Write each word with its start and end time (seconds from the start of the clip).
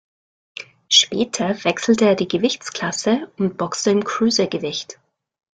Später 0.89 1.63
wechselte 1.63 2.05
er 2.05 2.15
die 2.15 2.27
Gewichtsklasse 2.27 3.31
und 3.37 3.55
boxte 3.59 3.91
im 3.91 4.03
Cruisergewicht. 4.03 4.97